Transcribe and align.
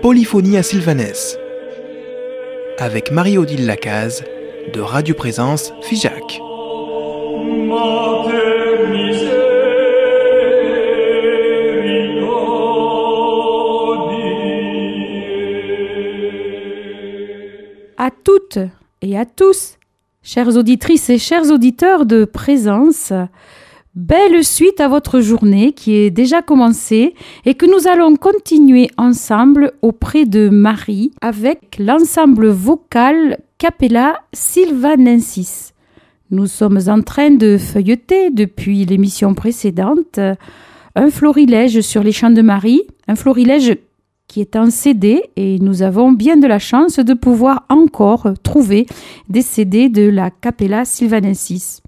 Polyphonie 0.00 0.56
à 0.56 0.62
Sylvanès 0.62 1.36
avec 2.78 3.10
Marie-Odile 3.10 3.66
Lacaze 3.66 4.22
de 4.72 4.80
Radio 4.80 5.16
Présence 5.16 5.72
Figeac. 5.82 6.40
À 17.96 18.10
toutes 18.22 18.60
et 19.00 19.18
à 19.18 19.24
tous, 19.24 19.78
chères 20.22 20.56
auditrices 20.56 21.10
et 21.10 21.18
chers 21.18 21.50
auditeurs 21.50 22.06
de 22.06 22.24
Présence, 22.24 23.12
Belle 23.94 24.42
suite 24.42 24.80
à 24.80 24.88
votre 24.88 25.20
journée 25.20 25.72
qui 25.72 25.94
est 25.94 26.10
déjà 26.10 26.40
commencée 26.40 27.12
et 27.44 27.52
que 27.52 27.66
nous 27.66 27.86
allons 27.86 28.16
continuer 28.16 28.88
ensemble 28.96 29.74
auprès 29.82 30.24
de 30.24 30.48
Marie 30.48 31.10
avec 31.20 31.76
l'ensemble 31.78 32.48
vocal 32.48 33.38
Capella 33.58 34.22
Sylvanensis. 34.32 35.74
Nous 36.30 36.46
sommes 36.46 36.80
en 36.86 37.02
train 37.02 37.32
de 37.32 37.58
feuilleter 37.58 38.30
depuis 38.30 38.86
l'émission 38.86 39.34
précédente 39.34 40.18
un 40.94 41.10
florilège 41.10 41.82
sur 41.82 42.02
les 42.02 42.12
chants 42.12 42.30
de 42.30 42.40
Marie, 42.40 42.84
un 43.08 43.14
florilège 43.14 43.76
qui 44.26 44.40
est 44.40 44.56
en 44.56 44.70
CD 44.70 45.22
et 45.36 45.58
nous 45.58 45.82
avons 45.82 46.12
bien 46.12 46.38
de 46.38 46.46
la 46.46 46.58
chance 46.58 46.96
de 46.98 47.12
pouvoir 47.12 47.66
encore 47.68 48.28
trouver 48.42 48.86
des 49.28 49.42
CD 49.42 49.90
de 49.90 50.08
la 50.08 50.30
Capella 50.30 50.86
Sylvanensis 50.86 51.82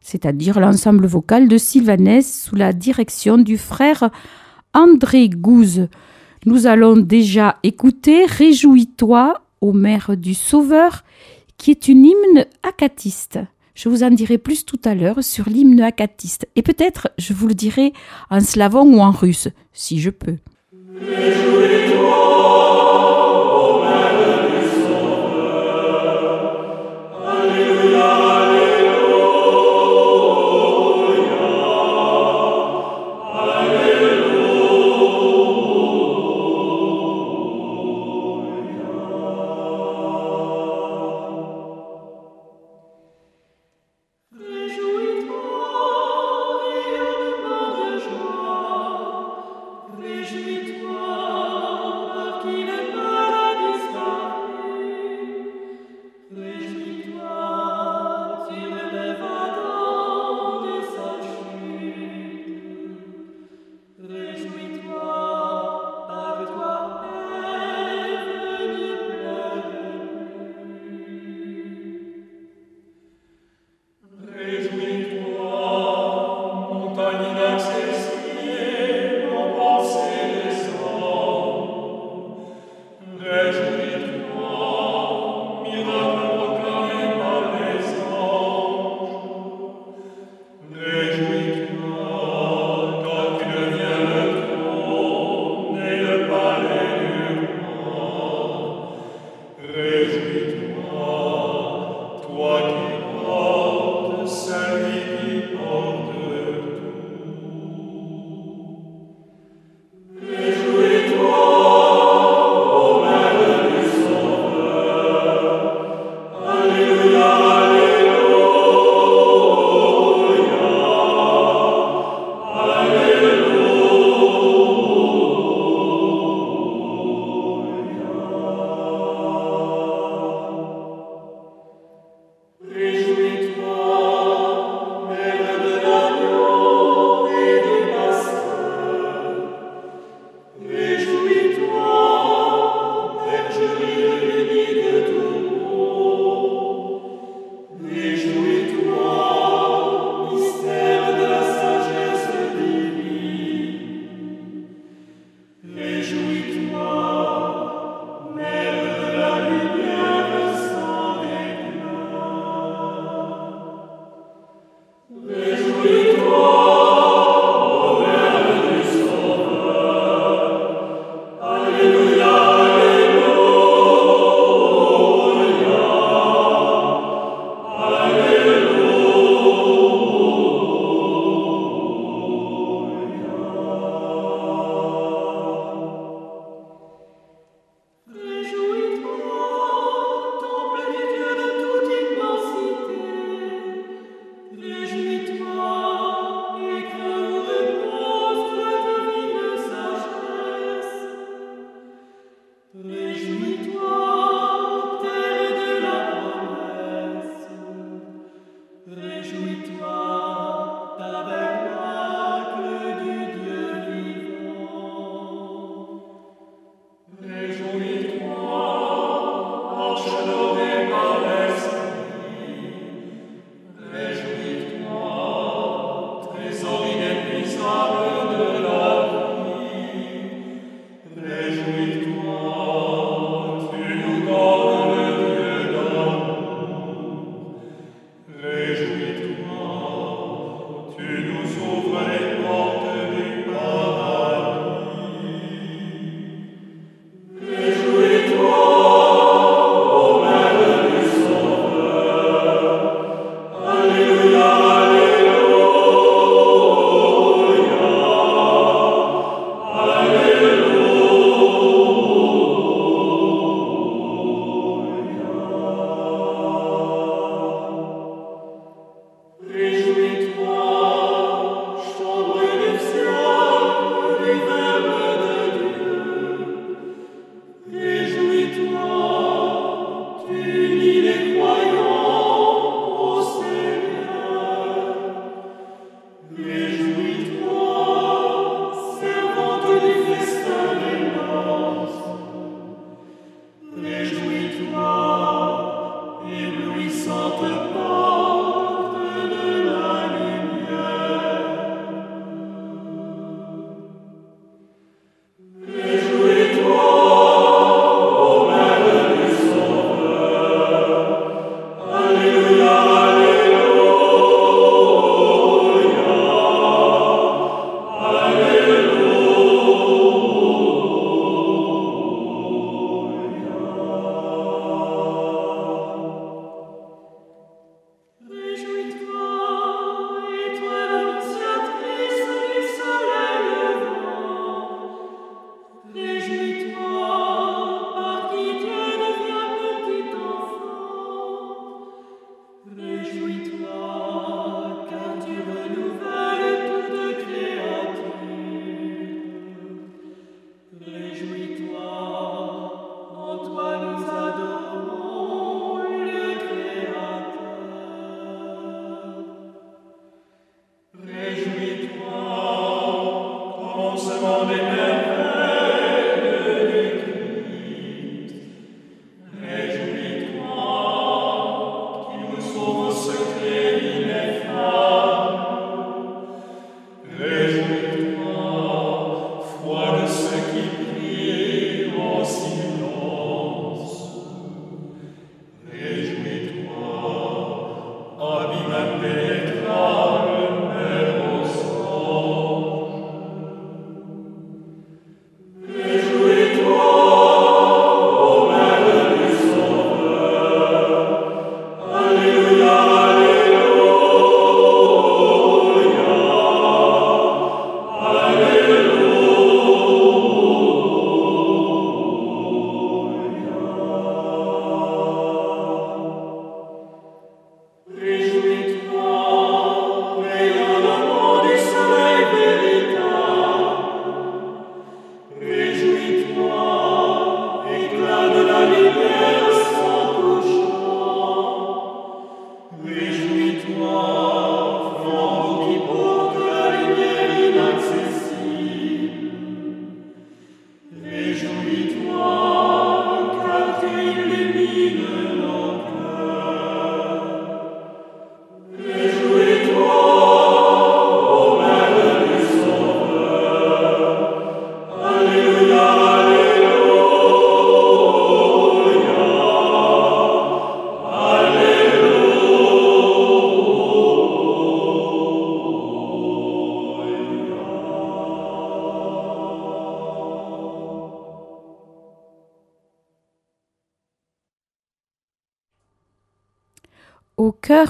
c'est-à-dire 0.00 0.60
l'ensemble 0.60 1.06
vocal 1.06 1.48
de 1.48 1.58
Sylvanès 1.58 2.44
sous 2.44 2.56
la 2.56 2.72
direction 2.72 3.38
du 3.38 3.58
frère 3.58 4.10
André 4.74 5.28
Gouze. 5.28 5.88
Nous 6.46 6.66
allons 6.66 6.96
déjà 6.96 7.58
écouter 7.62 8.24
Réjouis-toi 8.24 9.42
au 9.60 9.72
Mère 9.72 10.16
du 10.16 10.34
Sauveur, 10.34 11.04
qui 11.58 11.70
est 11.70 11.88
une 11.88 12.06
hymne 12.06 12.46
acatiste. 12.62 13.38
Je 13.74 13.88
vous 13.88 14.02
en 14.02 14.10
dirai 14.10 14.38
plus 14.38 14.64
tout 14.64 14.80
à 14.84 14.94
l'heure 14.94 15.22
sur 15.22 15.48
l'hymne 15.48 15.80
acatiste. 15.80 16.46
Et 16.56 16.62
peut-être 16.62 17.10
je 17.18 17.32
vous 17.32 17.46
le 17.46 17.54
dirai 17.54 17.92
en 18.30 18.40
slavon 18.40 18.84
ou 18.94 19.00
en 19.00 19.10
russe, 19.10 19.48
si 19.72 20.00
je 20.00 20.10
peux. 20.10 20.36
Réjouis-toi, 21.00 22.69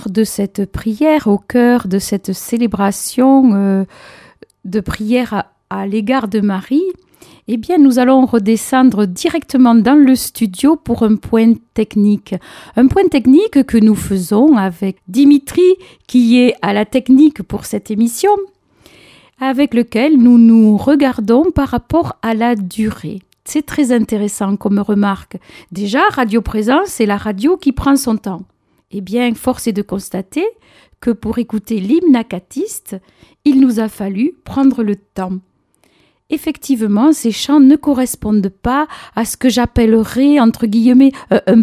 de 0.08 0.24
cette 0.24 0.70
prière, 0.70 1.26
au 1.26 1.38
cœur 1.38 1.88
de 1.88 1.98
cette 1.98 2.34
célébration 2.34 3.54
euh, 3.54 3.84
de 4.66 4.80
prière 4.80 5.44
à, 5.70 5.86
l'égard 5.86 6.28
de 6.28 6.40
Marie, 6.40 6.84
eh 7.48 7.56
bien, 7.56 7.78
nous 7.78 7.98
allons 7.98 8.26
redescendre 8.26 9.06
directement 9.06 9.74
dans 9.74 9.94
le 9.94 10.14
studio 10.16 10.76
pour 10.76 11.02
un 11.02 11.16
point 11.16 11.54
technique. 11.72 12.34
Un 12.76 12.88
point 12.88 13.08
technique 13.08 13.64
que 13.64 13.78
nous 13.78 13.94
faisons 13.94 14.58
avec 14.58 14.98
Dimitri, 15.08 15.76
qui 16.06 16.38
est 16.38 16.54
à 16.60 16.74
la 16.74 16.84
technique 16.84 17.42
pour 17.42 17.64
cette 17.64 17.90
émission, 17.90 18.36
avec 19.40 19.72
lequel 19.72 20.18
nous 20.18 20.36
nous 20.36 20.76
regardons 20.76 21.50
par 21.52 21.68
rapport 21.68 22.18
à 22.20 22.34
la 22.34 22.54
durée. 22.54 23.20
C'est 23.46 23.64
très 23.64 23.92
intéressant 23.92 24.56
comme 24.56 24.78
remarque. 24.78 25.38
Déjà, 25.72 26.02
Radio 26.10 26.42
Présence, 26.42 26.88
c'est 26.88 27.06
la 27.06 27.16
radio 27.16 27.56
qui 27.56 27.72
prend 27.72 27.96
son 27.96 28.18
temps. 28.18 28.42
Eh 28.90 29.00
bien, 29.00 29.34
force 29.34 29.66
est 29.66 29.72
de 29.72 29.82
constater 29.82 30.44
que 31.00 31.10
pour 31.10 31.38
écouter 31.38 31.80
l'hymne 31.80 32.16
acatiste, 32.16 32.96
il 33.44 33.60
nous 33.60 33.80
a 33.80 33.88
fallu 33.88 34.34
prendre 34.44 34.82
le 34.82 34.96
temps. 34.96 35.38
Effectivement, 36.28 37.12
ces 37.12 37.32
chants 37.32 37.58
ne 37.58 37.74
correspondent 37.74 38.48
pas 38.48 38.86
à 39.16 39.24
ce 39.24 39.36
que 39.36 39.48
j'appellerais 39.48 40.38
entre 40.38 40.66
guillemets 40.66 41.10
euh, 41.32 41.40
un 41.46 41.62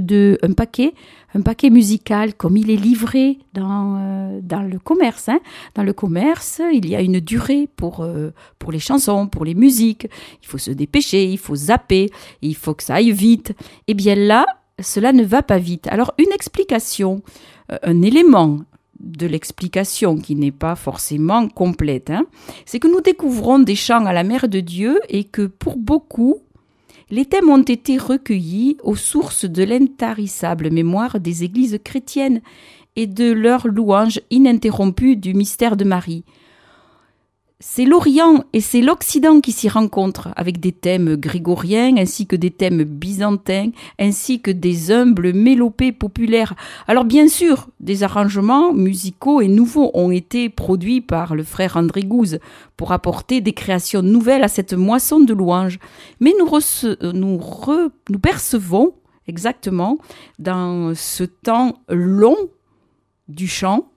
de 0.00 0.38
un 0.42 0.52
paquet 0.52 0.94
un 1.34 1.42
paquet 1.42 1.70
musical 1.70 2.34
comme 2.34 2.56
il 2.56 2.70
est 2.70 2.76
livré 2.76 3.38
dans, 3.52 3.98
euh, 3.98 4.40
dans 4.42 4.62
le 4.62 4.78
commerce. 4.78 5.28
Hein. 5.28 5.40
Dans 5.74 5.82
le 5.82 5.92
commerce, 5.92 6.60
il 6.72 6.88
y 6.88 6.96
a 6.96 7.02
une 7.02 7.20
durée 7.20 7.68
pour, 7.76 8.00
euh, 8.00 8.30
pour 8.58 8.72
les 8.72 8.78
chansons, 8.78 9.26
pour 9.26 9.44
les 9.44 9.54
musiques. 9.54 10.08
Il 10.42 10.48
faut 10.48 10.58
se 10.58 10.70
dépêcher, 10.70 11.24
il 11.26 11.38
faut 11.38 11.54
zapper, 11.54 12.10
il 12.42 12.56
faut 12.56 12.74
que 12.74 12.82
ça 12.82 12.94
aille 12.94 13.12
vite. 13.12 13.50
Et 13.50 13.92
eh 13.92 13.94
bien 13.94 14.14
là, 14.14 14.46
cela 14.80 15.12
ne 15.12 15.24
va 15.24 15.42
pas 15.42 15.58
vite. 15.58 15.86
Alors 15.88 16.14
une 16.18 16.32
explication, 16.32 17.22
euh, 17.72 17.78
un 17.82 18.02
élément 18.02 18.60
de 19.00 19.26
l'explication 19.26 20.16
qui 20.16 20.34
n'est 20.34 20.52
pas 20.52 20.74
forcément 20.74 21.48
complète, 21.48 22.10
hein, 22.10 22.26
c'est 22.66 22.80
que 22.80 22.88
nous 22.88 23.00
découvrons 23.00 23.58
des 23.58 23.76
chants 23.76 24.06
à 24.06 24.12
la 24.12 24.24
mère 24.24 24.48
de 24.48 24.60
Dieu 24.60 25.00
et 25.08 25.24
que 25.24 25.46
pour 25.46 25.76
beaucoup, 25.76 26.38
les 27.10 27.24
thèmes 27.24 27.48
ont 27.48 27.62
été 27.62 27.96
recueillis 27.96 28.76
aux 28.82 28.96
sources 28.96 29.44
de 29.44 29.62
l'intarissable 29.62 30.70
mémoire 30.70 31.20
des 31.20 31.44
églises 31.44 31.78
chrétiennes 31.82 32.42
et 32.96 33.06
de 33.06 33.30
leur 33.30 33.68
louange 33.68 34.20
ininterrompue 34.30 35.16
du 35.16 35.32
mystère 35.32 35.76
de 35.76 35.84
Marie 35.84 36.24
c'est 37.60 37.84
l'Orient 37.84 38.44
et 38.52 38.60
c'est 38.60 38.80
l'Occident 38.80 39.40
qui 39.40 39.50
s'y 39.50 39.68
rencontrent, 39.68 40.28
avec 40.36 40.60
des 40.60 40.70
thèmes 40.70 41.16
grégoriens 41.16 41.96
ainsi 41.96 42.26
que 42.26 42.36
des 42.36 42.52
thèmes 42.52 42.84
byzantins, 42.84 43.70
ainsi 43.98 44.40
que 44.40 44.52
des 44.52 44.92
humbles 44.92 45.32
mélopées 45.32 45.90
populaires. 45.90 46.54
Alors 46.86 47.04
bien 47.04 47.26
sûr, 47.26 47.68
des 47.80 48.04
arrangements 48.04 48.72
musicaux 48.72 49.40
et 49.40 49.48
nouveaux 49.48 49.90
ont 49.94 50.12
été 50.12 50.48
produits 50.48 51.00
par 51.00 51.34
le 51.34 51.42
frère 51.42 51.76
André 51.76 52.02
Gouze 52.02 52.38
pour 52.76 52.92
apporter 52.92 53.40
des 53.40 53.54
créations 53.54 54.02
nouvelles 54.02 54.44
à 54.44 54.48
cette 54.48 54.74
moisson 54.74 55.18
de 55.18 55.34
louanges. 55.34 55.80
Mais 56.20 56.34
nous, 56.38 56.48
nous, 57.12 57.40
nous 58.08 58.18
percevons 58.20 58.94
exactement 59.26 59.98
dans 60.38 60.94
ce 60.94 61.24
temps 61.24 61.80
long 61.88 62.36
du 63.26 63.48
chant 63.48 63.90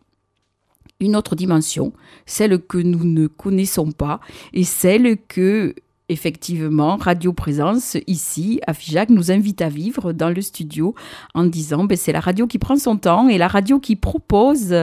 une 1.01 1.15
autre 1.15 1.35
dimension, 1.35 1.93
celle 2.25 2.59
que 2.59 2.77
nous 2.77 3.03
ne 3.03 3.27
connaissons 3.27 3.91
pas 3.91 4.19
et 4.53 4.63
celle 4.63 5.17
que 5.27 5.75
effectivement, 6.11 6.97
Radio 6.97 7.31
Présence, 7.31 7.95
ici, 8.05 8.59
à 8.67 8.73
Figeac, 8.73 9.09
nous 9.09 9.31
invite 9.31 9.61
à 9.61 9.69
vivre 9.69 10.11
dans 10.11 10.29
le 10.29 10.41
studio 10.41 10.93
en 11.33 11.45
disant 11.45 11.85
ben, 11.85 11.97
c'est 11.97 12.11
la 12.11 12.19
radio 12.19 12.47
qui 12.47 12.59
prend 12.59 12.75
son 12.75 12.97
temps 12.97 13.29
et 13.29 13.37
la 13.37 13.47
radio 13.47 13.79
qui 13.79 13.95
propose 13.95 14.73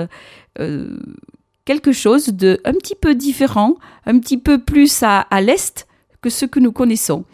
euh, 0.59 0.99
quelque 1.65 1.93
chose 1.93 2.29
de 2.29 2.61
un 2.65 2.73
petit 2.73 2.95
peu 2.95 3.15
différent, 3.15 3.77
un 4.07 4.19
petit 4.19 4.39
peu 4.39 4.59
plus 4.59 5.03
à, 5.03 5.21
à 5.21 5.41
l'est 5.41 5.87
que 6.23 6.31
ce 6.31 6.47
que 6.47 6.61
nous 6.61 6.73
connaissons. 6.73 7.25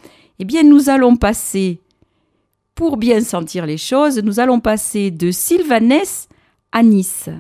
Eh 0.40 0.44
bien, 0.44 0.64
nous 0.64 0.90
allons 0.90 1.16
passer, 1.16 1.80
pour 2.74 2.96
bien 2.96 3.20
sentir 3.20 3.64
les 3.64 3.78
choses, 3.78 4.18
nous 4.18 4.40
allons 4.40 4.58
passer 4.58 5.12
de 5.12 5.30
Sylvanès 5.30 6.28
à 6.72 6.82
Nice 6.82 7.30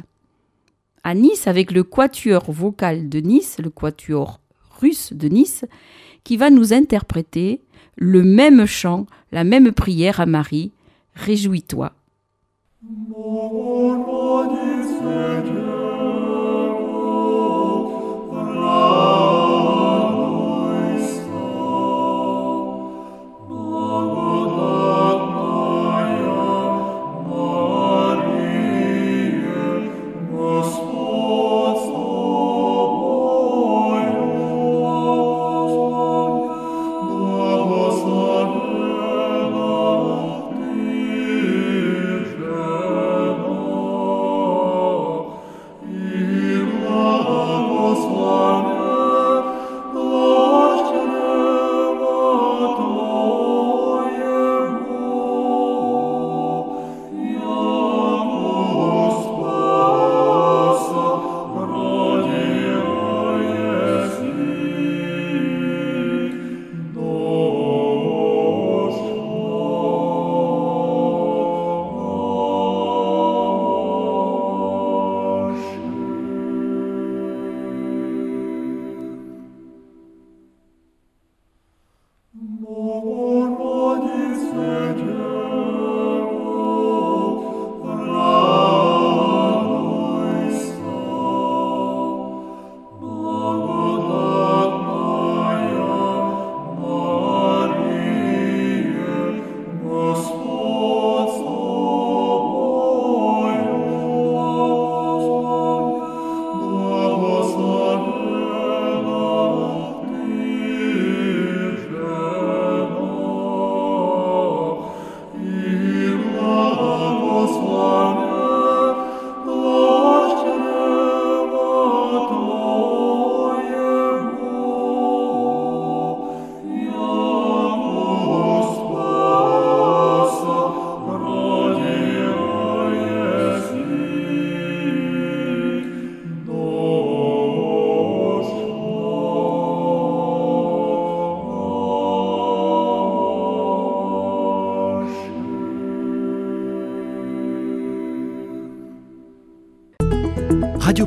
à 1.04 1.14
Nice 1.14 1.46
avec 1.46 1.70
le 1.70 1.84
quatuor 1.84 2.50
vocal 2.50 3.08
de 3.08 3.20
Nice, 3.20 3.58
le 3.62 3.70
quatuor 3.70 4.40
russe 4.80 5.12
de 5.12 5.28
Nice, 5.28 5.64
qui 6.24 6.36
va 6.36 6.50
nous 6.50 6.72
interpréter 6.72 7.60
le 7.96 8.22
même 8.22 8.66
chant, 8.66 9.06
la 9.30 9.44
même 9.44 9.72
prière 9.72 10.20
à 10.20 10.26
Marie. 10.26 10.72
Réjouis-toi. 11.14 11.92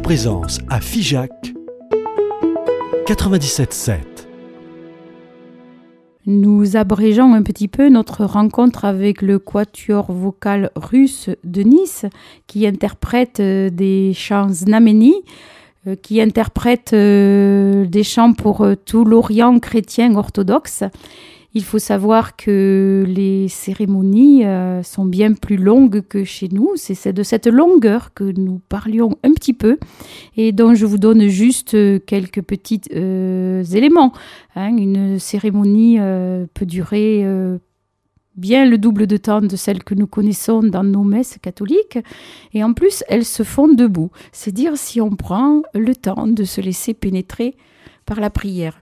Présence 0.08 0.60
à 0.70 0.80
Figeac 0.80 1.34
97.7. 3.08 3.98
Nous 6.26 6.78
abrégeons 6.78 7.34
un 7.34 7.44
petit 7.44 7.68
peu 7.68 7.90
notre 7.90 8.24
rencontre 8.24 8.86
avec 8.86 9.22
le 9.22 9.38
quatuor 9.38 10.14
vocal 10.14 10.72
russe 10.78 11.30
de 11.44 11.62
Nice 11.62 12.06
qui 12.48 12.66
interprète 12.66 13.42
euh, 13.42 13.70
des 13.70 14.14
chants 14.14 14.48
znameni, 14.48 15.14
euh, 15.88 15.98
qui 16.02 16.22
interprète 16.22 16.94
euh, 16.94 17.86
des 17.86 18.04
chants 18.04 18.32
pour 18.32 18.66
tout 18.86 19.04
l'Orient 19.04 19.60
chrétien 19.60 20.16
orthodoxe. 20.16 20.86
Il 21.58 21.64
faut 21.64 21.80
savoir 21.80 22.36
que 22.36 23.04
les 23.08 23.48
cérémonies 23.48 24.46
euh, 24.46 24.84
sont 24.84 25.06
bien 25.06 25.34
plus 25.34 25.58
longues 25.58 26.04
que 26.08 26.24
chez 26.24 26.50
nous. 26.52 26.74
C'est 26.76 27.14
de 27.14 27.24
cette 27.24 27.48
longueur 27.48 28.14
que 28.14 28.26
nous 28.26 28.62
parlions 28.70 29.18
un 29.24 29.34
petit 29.34 29.56
peu 29.56 29.80
et 30.36 30.52
dont 30.52 30.76
je 30.76 30.86
vous 30.86 31.00
donne 31.00 31.26
juste 31.26 31.74
euh, 31.74 31.98
quelques 31.98 32.44
petits 32.44 32.82
euh, 32.94 33.64
éléments. 33.64 34.14
Hein. 34.56 34.78
Une 34.78 35.18
cérémonie 35.18 35.98
peut 36.54 36.68
durer 36.68 37.26
bien 38.36 38.66
le 38.66 38.78
double 38.78 39.08
de 39.08 39.18
temps 39.18 39.42
de 39.42 39.56
celle 39.56 39.84
que 39.84 39.96
nous 39.96 40.06
connaissons 40.06 40.62
dans 40.62 40.84
nos 40.84 41.04
messes 41.04 41.40
catholiques. 41.42 41.98
Et 42.54 42.64
en 42.64 42.74
plus, 42.74 43.04
elles 43.08 43.26
se 43.26 43.42
font 43.42 43.68
debout. 43.68 44.12
C'est 44.32 44.54
dire 44.54 44.78
si 44.78 45.02
on 45.02 45.16
prend 45.16 45.64
le 45.74 45.96
temps 45.96 46.28
de 46.28 46.44
se 46.44 46.62
laisser 46.62 46.94
pénétrer 46.94 47.56
par 48.06 48.20
la 48.20 48.30
prière. 48.30 48.80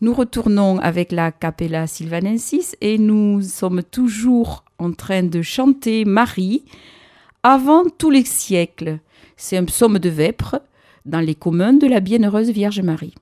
Nous 0.00 0.12
retournons 0.12 0.78
avec 0.78 1.12
la 1.12 1.30
Capella 1.30 1.86
Sylvanensis 1.86 2.76
et 2.80 2.98
nous 2.98 3.40
sommes 3.42 3.82
toujours 3.82 4.64
en 4.78 4.92
train 4.92 5.22
de 5.22 5.40
chanter 5.40 6.04
Marie 6.04 6.64
avant 7.42 7.84
tous 7.96 8.10
les 8.10 8.24
siècles. 8.24 8.98
C'est 9.36 9.56
un 9.56 9.64
psaume 9.64 9.98
de 9.98 10.08
vêpres 10.08 10.60
dans 11.06 11.20
les 11.20 11.34
communs 11.34 11.74
de 11.74 11.86
la 11.86 12.00
Bienheureuse 12.00 12.50
Vierge 12.50 12.80
Marie. 12.80 13.14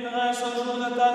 pras 0.00 0.42
ajuda 0.42 0.88
ta 0.96 1.08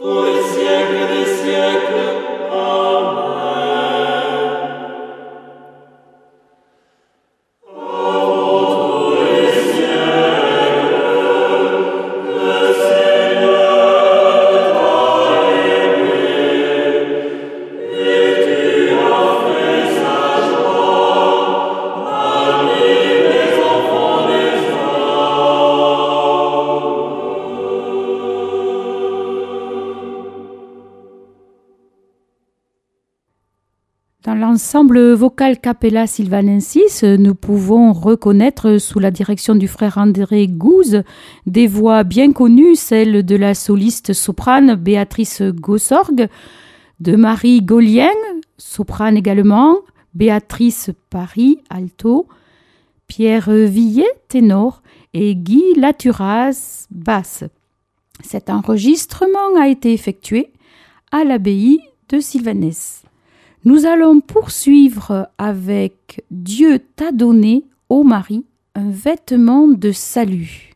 Por 0.00 0.39
L'ensemble 34.72 35.14
vocal 35.14 35.58
Capella 35.58 36.06
Sylvanensis, 36.06 37.02
nous 37.02 37.34
pouvons 37.34 37.92
reconnaître 37.92 38.78
sous 38.78 39.00
la 39.00 39.10
direction 39.10 39.56
du 39.56 39.66
frère 39.66 39.98
André 39.98 40.46
Gouze 40.46 41.02
des 41.44 41.66
voix 41.66 42.04
bien 42.04 42.32
connues, 42.32 42.76
celles 42.76 43.26
de 43.26 43.34
la 43.34 43.54
soliste 43.54 44.12
soprane 44.12 44.76
Béatrice 44.76 45.42
Gossorgue, 45.42 46.28
de 47.00 47.16
Marie 47.16 47.62
Gaulien, 47.62 48.12
soprane 48.58 49.16
également, 49.16 49.74
Béatrice 50.14 50.92
Paris, 51.10 51.58
alto, 51.68 52.28
Pierre 53.08 53.50
Villet, 53.50 54.06
ténor, 54.28 54.82
et 55.14 55.34
Guy 55.34 55.64
Laturas, 55.74 56.86
basse. 56.92 57.42
Cet 58.22 58.48
enregistrement 58.48 59.60
a 59.60 59.66
été 59.66 59.92
effectué 59.92 60.52
à 61.10 61.24
l'abbaye 61.24 61.80
de 62.08 62.20
Sylvanès. 62.20 63.02
Nous 63.64 63.84
allons 63.84 64.20
poursuivre 64.20 65.28
avec 65.36 66.24
Dieu 66.30 66.78
t'a 66.96 67.12
donné, 67.12 67.64
ô 67.90 68.04
Marie, 68.04 68.46
un 68.74 68.90
vêtement 68.90 69.68
de 69.68 69.92
salut. 69.92 70.70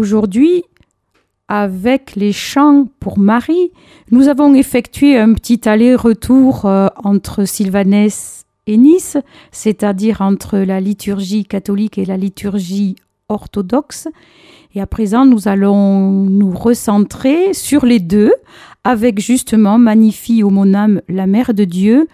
Aujourd'hui, 0.00 0.64
avec 1.46 2.16
les 2.16 2.32
chants 2.32 2.88
pour 3.00 3.18
Marie, 3.18 3.70
nous 4.10 4.28
avons 4.28 4.54
effectué 4.54 5.18
un 5.18 5.34
petit 5.34 5.68
aller-retour 5.68 6.64
euh, 6.64 6.88
entre 7.04 7.44
Sylvanès 7.44 8.46
et 8.66 8.78
Nice, 8.78 9.18
c'est-à-dire 9.52 10.22
entre 10.22 10.56
la 10.56 10.80
liturgie 10.80 11.44
catholique 11.44 11.98
et 11.98 12.06
la 12.06 12.16
liturgie 12.16 12.96
orthodoxe. 13.28 14.08
Et 14.74 14.80
à 14.80 14.86
présent, 14.86 15.26
nous 15.26 15.48
allons 15.48 16.10
nous 16.10 16.52
recentrer 16.52 17.52
sur 17.52 17.84
les 17.84 18.00
deux, 18.00 18.32
avec 18.84 19.20
justement 19.20 19.76
Magnifie 19.76 20.42
au 20.42 20.48
mon 20.48 20.72
âme, 20.72 21.02
la 21.10 21.26
Mère 21.26 21.52
de 21.52 21.64
Dieu, 21.64 22.08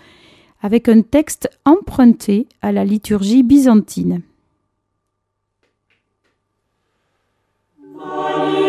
avec 0.60 0.88
un 0.88 1.02
texte 1.02 1.48
emprunté 1.64 2.48
à 2.62 2.72
la 2.72 2.84
liturgie 2.84 3.44
byzantine. 3.44 4.22
Si 7.98 8.65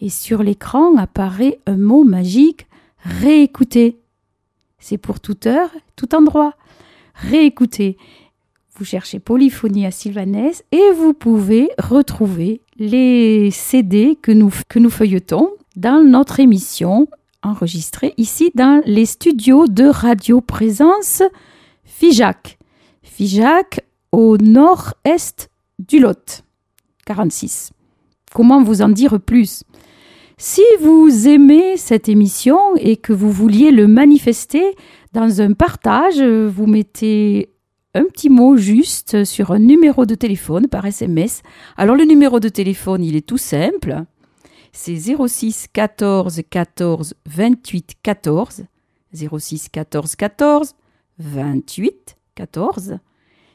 Et 0.00 0.10
sur 0.10 0.42
l'écran 0.42 0.96
apparaît 0.96 1.58
un 1.66 1.76
mot 1.76 2.04
magique 2.04 2.66
réécouter. 2.98 3.98
C'est 4.78 4.98
pour 4.98 5.20
toute 5.20 5.46
heure, 5.46 5.70
tout 5.96 6.14
endroit. 6.14 6.54
Réécouter. 7.14 7.96
Vous 8.76 8.84
cherchez 8.84 9.18
Polyphonie 9.18 9.86
à 9.86 9.90
Sylvanès 9.90 10.62
et 10.70 10.90
vous 10.96 11.12
pouvez 11.12 11.68
retrouver 11.78 12.60
les 12.76 13.50
CD 13.50 14.16
que 14.20 14.30
nous, 14.30 14.52
que 14.68 14.78
nous 14.78 14.90
feuilletons 14.90 15.50
dans 15.74 16.04
notre 16.04 16.38
émission 16.38 17.08
enregistrée 17.42 18.14
ici 18.16 18.50
dans 18.54 18.80
les 18.84 19.06
studios 19.06 19.66
de 19.66 19.84
Radio 19.84 20.40
Présence 20.40 21.22
Figeac. 21.84 22.58
Figeac 23.02 23.80
au 24.12 24.36
nord-est 24.36 25.50
du 25.78 25.98
Lot. 25.98 26.44
46. 27.06 27.72
Comment 28.32 28.62
vous 28.62 28.82
en 28.82 28.88
dire 28.88 29.20
plus? 29.20 29.64
Si 30.40 30.62
vous 30.80 31.26
aimez 31.26 31.76
cette 31.76 32.08
émission 32.08 32.76
et 32.76 32.96
que 32.96 33.12
vous 33.12 33.32
vouliez 33.32 33.72
le 33.72 33.88
manifester 33.88 34.76
dans 35.12 35.40
un 35.40 35.52
partage, 35.52 36.22
vous 36.22 36.66
mettez 36.66 37.50
un 37.94 38.04
petit 38.04 38.30
mot 38.30 38.56
juste 38.56 39.24
sur 39.24 39.50
un 39.50 39.58
numéro 39.58 40.06
de 40.06 40.14
téléphone 40.14 40.68
par 40.68 40.86
SMS. 40.86 41.42
Alors 41.76 41.96
le 41.96 42.04
numéro 42.04 42.38
de 42.38 42.48
téléphone, 42.48 43.02
il 43.02 43.16
est 43.16 43.26
tout 43.26 43.36
simple. 43.36 44.04
C'est 44.70 44.96
06 44.96 45.66
14 45.72 46.42
14 46.48 47.14
28 47.26 47.94
14. 48.00 48.62
06 49.12 49.68
14 49.70 50.14
14 50.14 50.74
28 51.18 52.16
14. 52.36 52.98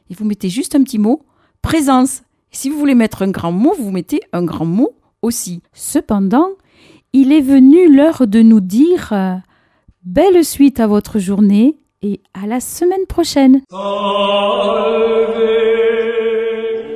Et 0.10 0.14
vous 0.16 0.26
mettez 0.26 0.50
juste 0.50 0.76
un 0.76 0.84
petit 0.84 1.00
mot, 1.00 1.22
présence. 1.62 2.24
si 2.52 2.70
vous 2.70 2.78
voulez 2.78 2.94
mettre 2.94 3.22
un 3.22 3.32
grand 3.32 3.54
mot, 3.54 3.74
vous 3.80 3.92
mettez 3.92 4.20
un 4.34 4.44
grand 4.44 4.66
mot 4.66 4.98
aussi. 5.22 5.62
Cependant, 5.72 6.50
il 7.14 7.32
est 7.32 7.42
venu 7.42 7.96
l'heure 7.96 8.28
de 8.28 8.42
nous 8.42 8.60
dire 8.60 9.10
euh, 9.12 9.36
belle 10.04 10.44
suite 10.44 10.80
à 10.80 10.88
votre 10.88 11.20
journée 11.20 11.76
et 12.02 12.20
à 12.34 12.48
la 12.48 12.60
semaine 12.60 13.06
prochaine. 13.08 13.62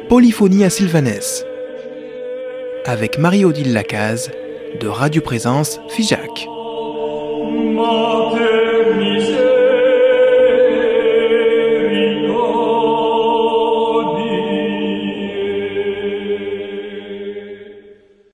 Polyphonie 0.09 0.63
à 0.63 0.69
Sylvanès 0.69 1.45
avec 2.85 3.19
Marie-Odile 3.19 3.73
Lacaze 3.73 4.31
de 4.79 4.87
Radio 4.87 5.21
Présence 5.21 5.79
Figeac. 5.89 6.47